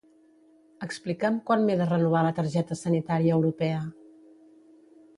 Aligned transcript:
Explica'm 0.85 1.37
quan 1.51 1.67
m'he 1.67 1.77
de 1.83 1.87
renovar 1.91 2.25
la 2.31 2.33
targeta 2.41 2.81
sanitària 2.83 3.39
europea. 3.39 3.89